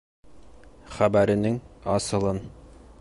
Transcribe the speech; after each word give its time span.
—Хәбәренең 0.95 1.59
асылын... 1.97 2.43